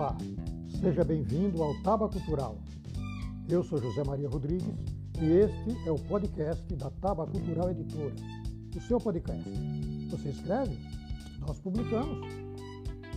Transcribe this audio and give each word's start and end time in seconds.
Olá, 0.00 0.16
seja 0.80 1.04
bem-vindo 1.04 1.62
ao 1.62 1.74
Taba 1.82 2.08
Cultural. 2.08 2.56
Eu 3.50 3.62
sou 3.62 3.78
José 3.78 4.02
Maria 4.02 4.30
Rodrigues 4.30 4.74
e 5.20 5.26
este 5.26 5.86
é 5.86 5.92
o 5.92 5.98
podcast 5.98 6.74
da 6.74 6.88
Taba 6.88 7.26
Cultural 7.26 7.70
Editora, 7.70 8.14
o 8.74 8.80
seu 8.80 8.98
podcast. 8.98 9.44
Você 10.10 10.30
escreve? 10.30 10.74
Nós 11.40 11.60
publicamos. 11.60 12.26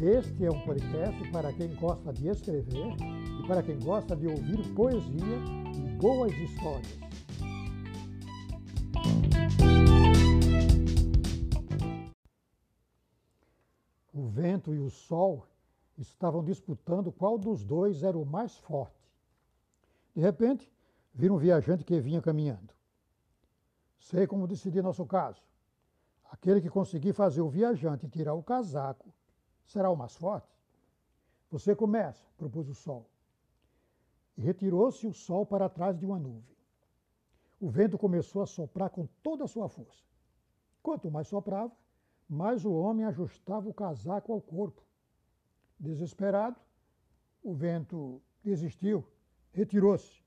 Este 0.02 0.44
é 0.44 0.52
um 0.52 0.60
podcast 0.60 1.32
para 1.32 1.54
quem 1.54 1.74
gosta 1.76 2.12
de 2.12 2.28
escrever 2.28 2.94
e 3.42 3.48
para 3.48 3.64
quem 3.64 3.80
gosta 3.80 4.14
de 4.14 4.28
ouvir 4.28 4.68
poesia 4.74 5.38
e 5.74 6.02
boas 6.02 6.34
histórias. 6.34 7.00
O 14.14 14.28
vento 14.28 14.76
e 14.76 14.80
o 14.80 14.90
sol 14.90 15.48
estavam 15.98 16.44
disputando 16.44 17.12
qual 17.12 17.38
dos 17.38 17.64
dois 17.64 18.04
era 18.04 18.18
o 18.18 18.26
mais 18.26 18.58
forte. 18.58 19.12
De 20.16 20.22
repente, 20.22 20.72
viram 21.14 21.36
um 21.36 21.40
viajante 21.40 21.84
que 21.84 22.00
vinha 22.00 22.22
caminhando. 22.22 22.74
Sei 24.00 24.28
como 24.28 24.48
decidir 24.48 24.82
nosso 24.82 25.06
caso. 25.06 25.42
Aquele 26.30 26.60
que 26.60 26.70
conseguir 26.70 27.14
fazer 27.14 27.42
o 27.42 27.50
viajante 27.50 28.08
tirar 28.10 28.34
o 28.34 28.44
casaco 28.44 29.14
será 29.64 29.90
o 29.90 29.96
mais 29.96 30.16
forte. 30.16 30.48
Você 31.52 31.76
começa, 31.76 32.26
propôs 32.38 32.68
o 32.68 32.74
sol. 32.74 33.08
E 34.36 34.42
retirou-se 34.42 35.06
o 35.06 35.14
sol 35.14 35.46
para 35.46 35.70
trás 35.70 35.98
de 35.98 36.06
uma 36.06 36.18
nuvem. 36.18 36.58
O 37.62 37.70
vento 37.70 37.98
começou 37.98 38.42
a 38.42 38.48
soprar 38.48 38.90
com 38.90 39.08
toda 39.22 39.46
a 39.46 39.48
sua 39.48 39.70
força. 39.70 40.04
Quanto 40.82 41.10
mais 41.10 41.28
soprava, 41.28 41.72
mais 42.28 42.66
o 42.66 42.74
homem 42.74 43.06
ajustava 43.06 43.70
o 43.70 43.74
casaco 43.74 44.34
ao 44.34 44.42
corpo. 44.42 44.82
Desesperado, 45.84 46.58
o 47.44 47.54
vento 47.54 48.22
desistiu, 48.42 49.06
retirou-se. 49.52 50.24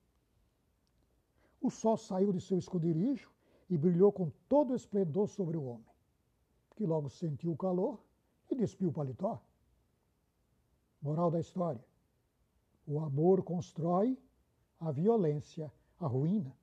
O 1.61 1.71
sol 1.71 1.97
saiu 1.97 2.31
de 2.31 2.43
seu 2.43 2.59
esconderijo 2.59 3.31
e 3.71 3.79
brilhou 3.79 4.12
com 4.12 4.31
todo 4.51 4.73
o 4.75 4.77
esplendor 4.77 5.29
sobre 5.29 5.57
o 5.57 5.65
homem, 5.65 5.97
que 6.77 6.84
logo 6.84 7.09
sentiu 7.09 7.53
o 7.53 7.57
calor 7.57 7.99
e 8.51 8.55
despiu 8.55 8.91
o 8.91 8.93
paletó. 8.93 9.43
Moral 11.01 11.31
da 11.31 11.41
história: 11.41 11.83
o 12.87 13.01
amor 13.01 13.43
constrói, 13.43 14.19
a 14.79 14.91
violência 14.91 15.73
a 15.99 16.07
ruína. 16.07 16.55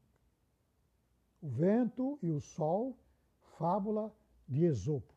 O 1.42 1.50
vento 1.50 2.20
e 2.22 2.30
o 2.30 2.40
sol, 2.40 2.96
fábula 3.58 4.14
de 4.48 4.66
Esopo. 4.66 5.12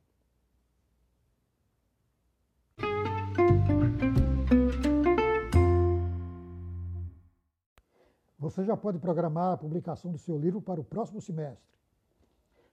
Você 8.47 8.65
já 8.65 8.77
pode 8.77 8.99
programar 9.01 9.55
a 9.55 9.57
publicação 9.57 10.13
do 10.13 10.19
seu 10.19 10.39
livro 10.39 10.63
para 10.63 10.81
o 10.81 10.85
próximo 10.85 11.21
semestre. 11.21 11.77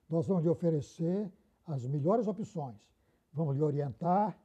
Nós 0.08 0.24
vamos 0.24 0.44
lhe 0.44 0.48
oferecer 0.48 1.28
as 1.66 1.84
melhores 1.84 2.28
opções, 2.28 2.88
vamos 3.32 3.56
lhe 3.56 3.62
orientar 3.62 4.38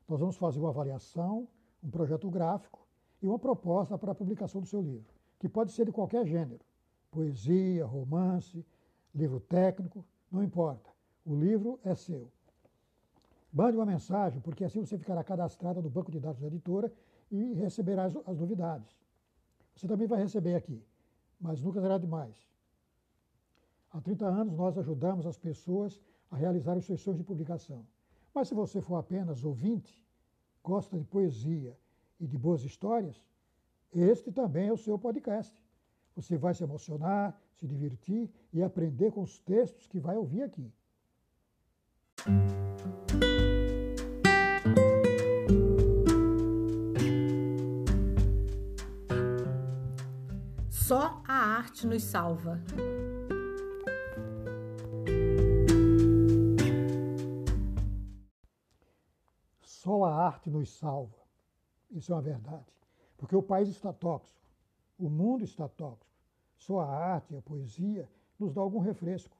Nós 0.07 0.21
vamos 0.21 0.37
fazer 0.37 0.61
uma 0.61 0.69
avaliação, 0.69 1.49
um 1.83 1.89
projeto 1.89 2.29
gráfico 2.29 2.87
e 3.23 3.27
uma 3.27 3.39
proposta 3.39 3.97
para 3.97 4.13
a 4.13 4.15
publicação 4.15 4.61
do 4.61 4.67
seu 4.67 4.83
livro, 4.83 5.15
que 5.39 5.49
pode 5.49 5.73
ser 5.73 5.87
de 5.87 5.93
qualquer 5.93 6.27
gênero 6.27 6.68
poesia, 7.11 7.85
romance, 7.85 8.65
livro 9.15 9.41
técnico, 9.41 10.05
não 10.31 10.43
importa. 10.43 10.91
O 11.25 11.35
livro 11.35 11.79
é 11.85 11.95
seu. 11.95 12.31
Mande 13.53 13.77
uma 13.77 13.87
mensagem, 13.87 14.41
porque 14.41 14.65
assim 14.65 14.85
você 14.85 14.99
ficará 14.99 15.25
cadastrado 15.25 15.83
no 15.83 15.91
banco 15.91 16.11
de 16.11 16.21
dados 16.21 16.41
da 16.41 16.47
editora 16.47 16.93
e 17.31 17.55
receberá 17.55 18.05
as, 18.05 18.17
as 18.27 18.39
novidades. 18.39 18.95
Você 19.75 19.87
também 19.87 20.07
vai 20.07 20.21
receber 20.21 20.55
aqui, 20.55 20.83
mas 21.41 21.63
nunca 21.63 21.81
será 21.81 21.99
demais. 21.99 22.37
Há 23.91 24.01
30 24.01 24.27
anos 24.27 24.55
nós 24.55 24.77
ajudamos 24.77 25.27
as 25.27 25.39
pessoas 25.39 26.01
a 26.31 26.37
realizar 26.37 26.77
os 26.77 26.85
seus 26.85 27.01
sonhos 27.01 27.19
de 27.19 27.25
publicação. 27.25 27.87
Mas 28.35 28.49
se 28.49 28.55
você 28.55 28.81
for 28.81 28.97
apenas 28.97 29.45
ouvinte, 29.45 30.05
gosta 30.63 30.99
de 30.99 31.05
poesia 31.05 31.77
e 32.21 32.27
de 32.27 32.37
boas 32.37 32.63
histórias, 32.63 33.25
este 33.93 34.31
também 34.31 34.69
é 34.69 34.73
o 34.73 34.77
seu 34.77 34.99
podcast. 34.99 35.59
Você 36.19 36.37
vai 36.37 36.53
se 36.53 36.65
emocionar, 36.65 37.41
se 37.55 37.65
divertir 37.65 38.29
e 38.53 38.61
aprender 38.61 39.13
com 39.13 39.23
os 39.23 39.39
textos 39.39 39.87
que 39.87 40.01
vai 40.01 40.17
ouvir 40.17 40.43
aqui. 40.43 40.69
Só 50.69 51.23
a 51.25 51.35
arte 51.35 51.87
nos 51.87 52.03
salva. 52.03 52.61
Só 59.63 60.03
a 60.03 60.27
arte 60.27 60.51
nos 60.51 60.69
salva. 60.77 61.17
Isso 61.93 62.11
é 62.11 62.17
uma 62.17 62.23
verdade. 62.23 62.67
Porque 63.17 63.37
o 63.37 63.43
país 63.43 63.69
está 63.69 63.93
tóxico. 63.93 64.48
O 64.99 65.09
mundo 65.09 65.45
está 65.45 65.69
tóxico. 65.69 66.07
Só 66.57 66.81
a 66.81 66.87
arte 66.87 67.33
e 67.33 67.37
a 67.37 67.43
poesia 67.43 68.09
nos 68.39 68.53
dá 68.53 68.61
algum 68.61 68.81
refresco. 68.81 69.37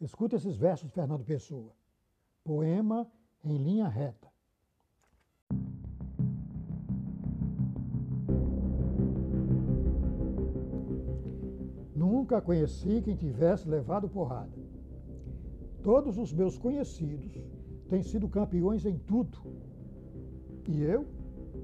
Escuta 0.00 0.36
esses 0.36 0.56
versos 0.56 0.88
de 0.88 0.94
Fernando 0.94 1.24
Pessoa. 1.24 1.72
Poema 2.44 3.10
em 3.42 3.56
linha 3.56 3.88
reta. 3.88 4.28
Nunca 11.96 12.42
conheci 12.42 13.00
quem 13.00 13.16
tivesse 13.16 13.66
levado 13.66 14.08
porrada. 14.08 14.52
Todos 15.82 16.18
os 16.18 16.32
meus 16.32 16.58
conhecidos 16.58 17.32
têm 17.88 18.02
sido 18.02 18.28
campeões 18.28 18.84
em 18.84 18.98
tudo. 18.98 19.38
E 20.68 20.82
eu, 20.82 21.06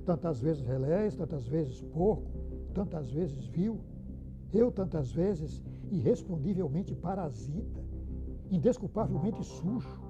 tantas 0.06 0.40
vezes 0.40 0.62
relés, 0.62 1.16
tantas 1.16 1.46
vezes 1.46 1.82
porco, 1.82 2.39
tantas 2.70 3.10
vezes 3.10 3.46
vil, 3.46 3.80
eu 4.52 4.70
tantas 4.70 5.12
vezes 5.12 5.62
irrespondivelmente 5.90 6.94
parasita, 6.94 7.84
indesculpavelmente 8.50 9.44
sujo. 9.44 10.00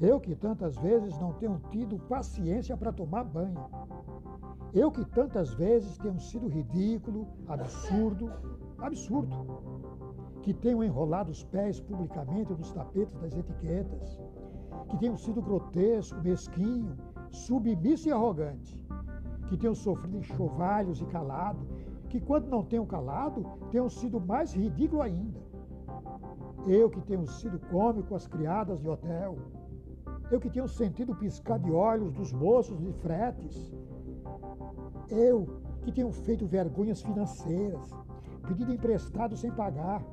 Eu 0.00 0.20
que 0.20 0.34
tantas 0.34 0.76
vezes 0.76 1.18
não 1.18 1.32
tenho 1.34 1.60
tido 1.70 1.98
paciência 1.98 2.76
para 2.76 2.92
tomar 2.92 3.24
banho. 3.24 3.68
Eu 4.72 4.90
que 4.90 5.04
tantas 5.04 5.52
vezes 5.54 5.98
tenho 5.98 6.18
sido 6.18 6.48
ridículo, 6.48 7.26
absurdo, 7.48 8.30
absurdo. 8.78 9.36
Que 10.42 10.54
tenho 10.54 10.82
enrolado 10.82 11.30
os 11.30 11.44
pés 11.44 11.80
publicamente 11.80 12.52
nos 12.52 12.72
tapetes 12.72 13.14
das 13.16 13.36
etiquetas. 13.36 14.18
Que 14.88 14.96
tenho 14.96 15.18
sido 15.18 15.42
grotesco, 15.42 16.18
mesquinho, 16.22 16.96
submisso 17.30 18.08
e 18.08 18.12
arrogante 18.12 18.80
que 19.50 19.56
tenham 19.56 19.74
sofrido 19.74 20.16
enxovalhos 20.16 21.00
e 21.00 21.06
calado, 21.06 21.66
que 22.08 22.20
quando 22.20 22.46
não 22.48 22.62
tenham 22.64 22.86
calado, 22.86 23.44
tenham 23.72 23.88
sido 23.88 24.20
mais 24.20 24.52
ridículo 24.54 25.02
ainda. 25.02 25.40
Eu 26.68 26.88
que 26.88 27.00
tenho 27.00 27.26
sido 27.26 27.58
cômico 27.68 28.14
às 28.14 28.28
criadas 28.28 28.80
de 28.80 28.88
hotel, 28.88 29.36
eu 30.30 30.38
que 30.38 30.48
tenho 30.48 30.68
sentido 30.68 31.16
piscar 31.16 31.58
de 31.58 31.72
olhos 31.72 32.12
dos 32.12 32.32
moços 32.32 32.78
de 32.78 32.92
fretes, 32.92 33.74
eu 35.08 35.48
que 35.82 35.90
tenho 35.90 36.12
feito 36.12 36.46
vergonhas 36.46 37.02
financeiras, 37.02 37.90
pedido 38.46 38.72
emprestado 38.72 39.36
sem 39.36 39.50
pagar, 39.50 40.04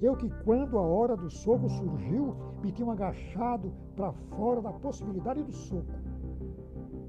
eu 0.00 0.16
que, 0.16 0.30
quando 0.44 0.78
a 0.78 0.82
hora 0.82 1.14
do 1.14 1.28
soco 1.28 1.68
surgiu, 1.68 2.34
me 2.62 2.72
tinha 2.72 2.90
agachado 2.90 3.70
para 3.94 4.12
fora 4.12 4.62
da 4.62 4.72
possibilidade 4.72 5.42
do 5.42 5.52
soco 5.52 6.09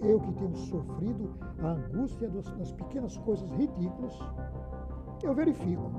eu 0.01 0.19
que 0.19 0.31
tenho 0.33 0.55
sofrido 0.55 1.29
a 1.59 1.67
angústia 1.71 2.29
das 2.29 2.71
pequenas 2.71 3.17
coisas 3.17 3.49
ridículas, 3.51 4.17
eu 5.23 5.33
verifico 5.33 5.91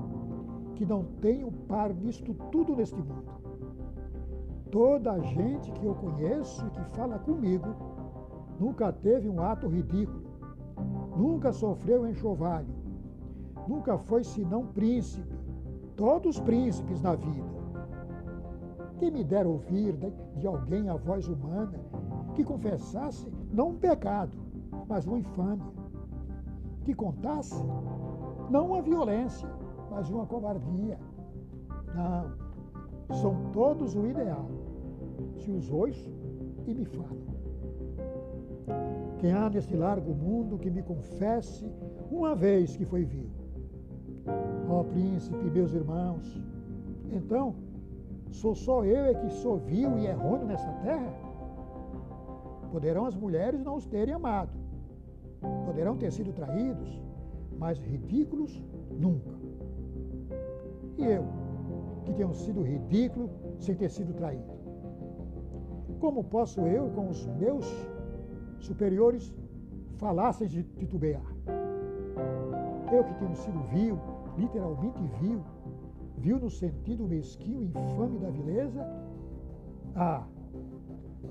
que 0.74 0.84
não 0.84 1.04
tenho 1.20 1.50
par 1.52 1.94
nisto 1.94 2.34
tudo 2.50 2.74
neste 2.74 2.96
mundo. 2.96 3.30
Toda 4.70 5.12
a 5.12 5.20
gente 5.20 5.70
que 5.72 5.86
eu 5.86 5.94
conheço 5.94 6.66
e 6.66 6.70
que 6.70 6.84
fala 6.96 7.18
comigo 7.18 7.68
nunca 8.58 8.92
teve 8.92 9.28
um 9.28 9.40
ato 9.40 9.68
ridículo, 9.68 10.22
nunca 11.16 11.52
sofreu 11.52 12.06
enxovalho, 12.06 12.74
nunca 13.68 13.98
foi 13.98 14.24
senão 14.24 14.66
príncipe, 14.66 15.36
todos 15.94 16.40
príncipes 16.40 17.00
na 17.02 17.14
vida. 17.14 17.52
Quem 18.98 19.10
me 19.10 19.22
dera 19.22 19.48
ouvir 19.48 19.96
de 20.36 20.46
alguém 20.46 20.88
a 20.88 20.96
voz 20.96 21.28
humana 21.28 21.78
que 22.34 22.42
confessasse 22.42 23.30
não 23.52 23.68
um 23.68 23.76
pecado, 23.76 24.36
mas 24.88 25.06
uma 25.06 25.18
infâmia. 25.18 25.72
que 26.84 26.94
contasse 26.94 27.54
não 28.50 28.66
uma 28.66 28.82
violência, 28.82 29.48
mas 29.90 30.10
uma 30.10 30.26
covardia. 30.26 30.98
Não, 31.94 33.14
são 33.16 33.36
todos 33.52 33.94
o 33.94 34.06
ideal. 34.06 34.46
Se 35.36 35.50
os 35.50 35.70
ouço 35.70 36.10
e 36.66 36.74
me 36.74 36.84
falam. 36.84 37.32
Quem 39.18 39.32
há 39.32 39.48
neste 39.48 39.76
largo 39.76 40.12
mundo 40.12 40.58
que 40.58 40.70
me 40.70 40.82
confesse 40.82 41.70
uma 42.10 42.34
vez 42.34 42.76
que 42.76 42.84
foi 42.84 43.04
vil. 43.04 43.30
Ó 44.68 44.82
príncipe, 44.82 45.50
meus 45.50 45.72
irmãos, 45.72 46.42
então, 47.12 47.54
sou 48.30 48.54
só 48.54 48.84
eu 48.84 49.04
é 49.04 49.14
que 49.14 49.30
sou 49.30 49.58
vil 49.58 49.98
e 49.98 50.06
errôneo 50.06 50.46
nessa 50.46 50.70
terra? 50.82 51.12
Poderão 52.72 53.04
as 53.04 53.14
mulheres 53.14 53.62
não 53.62 53.76
os 53.76 53.86
terem 53.86 54.14
amado, 54.14 54.58
poderão 55.66 55.94
ter 55.94 56.10
sido 56.10 56.32
traídos, 56.32 57.02
mas 57.58 57.78
ridículos 57.78 58.64
nunca. 58.98 59.34
E 60.96 61.04
eu, 61.04 61.24
que 62.06 62.14
tenho 62.14 62.32
sido 62.32 62.62
ridículo 62.62 63.28
sem 63.58 63.74
ter 63.74 63.90
sido 63.90 64.14
traído? 64.14 64.50
Como 66.00 66.24
posso 66.24 66.62
eu, 66.62 66.88
com 66.92 67.10
os 67.10 67.26
meus 67.26 67.66
superiores, 68.58 69.34
falar 69.98 70.32
sem 70.32 70.48
titubear? 70.48 71.22
Eu 72.90 73.04
que 73.04 73.14
tenho 73.16 73.36
sido 73.36 73.60
vil, 73.68 73.98
literalmente 74.38 75.02
vil, 75.20 75.42
vil 76.16 76.38
no 76.38 76.48
sentido 76.48 77.06
mesquinho 77.06 77.62
e 77.62 77.66
infame 77.66 78.18
da 78.18 78.30
vileza? 78.30 78.82
Ah, 79.94 80.26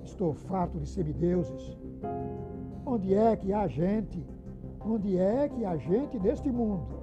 estou 0.03 0.33
farto 0.33 0.79
de 0.79 0.88
semideuses. 0.88 1.77
Onde 2.85 3.13
é 3.13 3.35
que 3.35 3.53
há 3.53 3.67
gente? 3.67 4.25
Onde 4.79 5.17
é 5.17 5.47
que 5.47 5.63
há 5.63 5.77
gente 5.77 6.19
neste 6.19 6.51
mundo? 6.51 7.01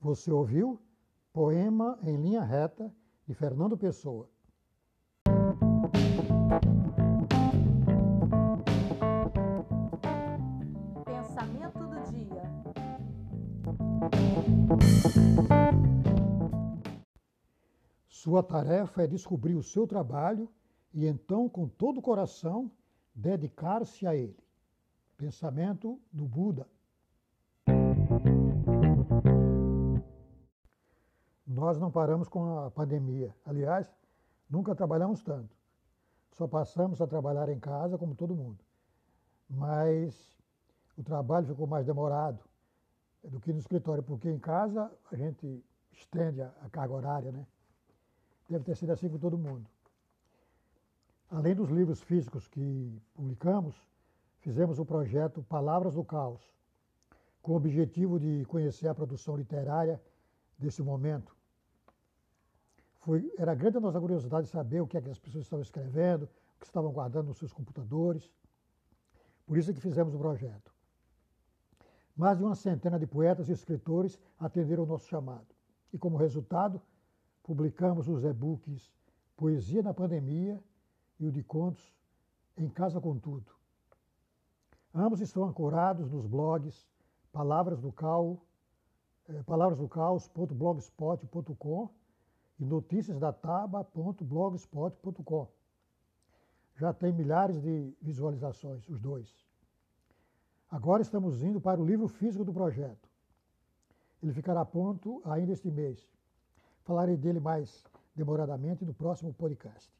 Você 0.00 0.30
ouviu? 0.30 0.80
Poema 1.32 1.98
em 2.02 2.16
linha 2.16 2.42
reta 2.42 2.94
de 3.26 3.34
Fernando 3.34 3.76
Pessoa. 3.76 4.28
Pensamento 11.04 11.78
do 11.78 12.00
dia. 12.12 12.42
Sua 18.24 18.42
tarefa 18.42 19.02
é 19.02 19.06
descobrir 19.06 19.54
o 19.54 19.62
seu 19.62 19.86
trabalho 19.86 20.48
e 20.94 21.06
então, 21.06 21.46
com 21.46 21.68
todo 21.68 21.98
o 21.98 22.02
coração, 22.02 22.70
dedicar-se 23.14 24.06
a 24.06 24.16
ele. 24.16 24.42
Pensamento 25.14 26.00
do 26.10 26.24
Buda. 26.24 26.66
Nós 31.46 31.78
não 31.78 31.90
paramos 31.90 32.26
com 32.26 32.60
a 32.60 32.70
pandemia. 32.70 33.36
Aliás, 33.44 33.94
nunca 34.48 34.74
trabalhamos 34.74 35.22
tanto. 35.22 35.54
Só 36.32 36.48
passamos 36.48 37.02
a 37.02 37.06
trabalhar 37.06 37.50
em 37.50 37.60
casa 37.60 37.98
como 37.98 38.14
todo 38.14 38.34
mundo. 38.34 38.64
Mas 39.50 40.34
o 40.96 41.02
trabalho 41.02 41.46
ficou 41.46 41.66
mais 41.66 41.84
demorado 41.84 42.42
do 43.22 43.38
que 43.38 43.52
no 43.52 43.58
escritório, 43.58 44.02
porque 44.02 44.30
em 44.30 44.38
casa 44.38 44.90
a 45.12 45.14
gente 45.14 45.62
estende 45.92 46.40
a, 46.40 46.70
carga 46.72 46.94
horária, 46.94 47.30
né? 47.30 47.46
Deve 48.48 48.64
ter 48.64 48.76
sido 48.76 48.92
assim 48.92 49.08
com 49.08 49.18
todo 49.18 49.38
mundo. 49.38 49.66
Além 51.30 51.54
dos 51.54 51.70
livros 51.70 52.02
físicos 52.02 52.46
que 52.46 53.02
publicamos, 53.14 53.74
fizemos 54.40 54.78
o 54.78 54.84
projeto 54.84 55.42
Palavras 55.42 55.94
do 55.94 56.04
Caos, 56.04 56.42
com 57.42 57.52
o 57.52 57.56
objetivo 57.56 58.20
de 58.20 58.44
conhecer 58.46 58.88
a 58.88 58.94
produção 58.94 59.36
literária 59.36 60.00
desse 60.58 60.82
momento. 60.82 61.34
Foi, 63.00 63.30
era 63.38 63.54
grande 63.54 63.78
a 63.78 63.80
nossa 63.80 64.00
curiosidade 64.00 64.46
de 64.46 64.52
saber 64.52 64.80
o 64.80 64.86
que, 64.86 64.96
é 64.96 65.00
que 65.00 65.10
as 65.10 65.18
pessoas 65.18 65.44
estavam 65.44 65.62
escrevendo, 65.62 66.24
o 66.24 66.60
que 66.60 66.66
estavam 66.66 66.92
guardando 66.92 67.28
nos 67.28 67.38
seus 67.38 67.52
computadores. 67.52 68.30
Por 69.46 69.58
isso 69.58 69.70
é 69.70 69.74
que 69.74 69.80
fizemos 69.80 70.14
o 70.14 70.18
projeto. 70.18 70.72
Mais 72.16 72.38
de 72.38 72.44
uma 72.44 72.54
centena 72.54 72.98
de 72.98 73.06
poetas 73.06 73.48
e 73.48 73.52
escritores 73.52 74.18
atenderam 74.38 74.84
o 74.84 74.86
nosso 74.86 75.06
chamado. 75.06 75.46
E 75.92 75.98
como 75.98 76.16
resultado, 76.16 76.80
publicamos 77.44 78.08
os 78.08 78.24
e-books 78.24 78.92
Poesia 79.36 79.82
na 79.82 79.94
Pandemia 79.94 80.60
e 81.20 81.26
o 81.26 81.32
de 81.32 81.44
Contos 81.44 81.94
Em 82.56 82.68
Casa 82.68 83.00
com 83.00 83.18
Tudo. 83.18 83.52
Ambos 84.94 85.20
estão 85.20 85.44
ancorados 85.44 86.10
nos 86.10 86.26
blogs 86.26 86.88
Palavras 87.32 87.80
do 87.80 87.92
Cal, 87.92 88.40
eh, 89.28 89.42
palavrasdocaos.blogspot.com 89.42 91.90
e 92.60 92.64
noticiasdataba.blogspot.com. 92.64 95.48
Já 96.76 96.94
tem 96.94 97.12
milhares 97.12 97.60
de 97.60 97.92
visualizações, 98.00 98.88
os 98.88 99.00
dois. 99.00 99.44
Agora 100.70 101.02
estamos 101.02 101.42
indo 101.42 101.60
para 101.60 101.80
o 101.80 101.84
livro 101.84 102.06
físico 102.08 102.44
do 102.44 102.52
projeto. 102.52 103.08
Ele 104.22 104.32
ficará 104.32 104.64
pronto 104.64 105.20
ainda 105.24 105.52
este 105.52 105.68
mês. 105.70 106.08
Falarei 106.84 107.16
dele 107.16 107.40
mais 107.40 107.82
demoradamente 108.14 108.84
no 108.84 108.92
próximo 108.92 109.32
podcast. 109.32 109.90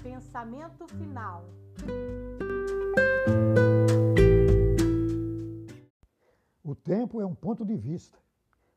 Pensamento 0.00 0.86
final. 0.86 1.44
O 6.62 6.74
tempo 6.74 7.20
é 7.20 7.26
um 7.26 7.34
ponto 7.34 7.64
de 7.64 7.76
vista. 7.76 8.16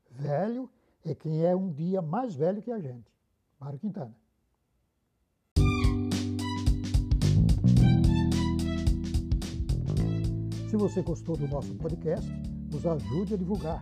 Velho 0.10 0.68
é 1.06 1.14
quem 1.14 1.46
é 1.46 1.56
um 1.56 1.72
dia 1.72 2.02
mais 2.02 2.34
velho 2.34 2.62
que 2.62 2.72
a 2.72 2.80
gente. 2.80 3.14
Mário 3.60 3.78
Quintana. 3.78 4.21
Se 10.72 10.78
você 10.78 11.02
gostou 11.02 11.36
do 11.36 11.50
nosso 11.50 11.76
podcast, 11.76 12.32
nos 12.72 12.86
ajude 12.86 13.34
a 13.34 13.38
divulgar. 13.38 13.82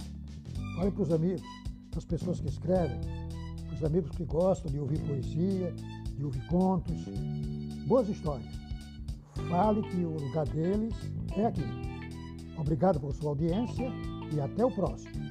Fale 0.75 0.89
para 0.89 1.03
os 1.03 1.12
amigos, 1.12 1.43
para 1.91 2.00
as 2.00 2.05
pessoas 2.05 2.39
que 2.39 2.48
escrevem, 2.48 3.00
para 3.67 3.75
os 3.75 3.84
amigos 3.84 4.10
que 4.17 4.25
gostam 4.25 4.72
de 4.72 4.79
ouvir 4.79 5.00
poesia, 5.01 5.72
de 6.17 6.25
ouvir 6.25 6.43
contos, 6.48 6.98
boas 7.86 8.10
histórias. 8.10 8.55
Fale 9.51 9.84
que 9.84 9.98
o 9.98 10.17
lugar 10.17 10.48
deles 10.48 10.96
é 11.38 11.46
aqui. 11.46 11.62
Obrigado 12.58 13.00
por 13.00 13.13
sua 13.13 13.29
audiência 13.29 13.88
e 14.34 14.41
até 14.41 14.65
o 14.65 14.72
próximo. 14.72 15.28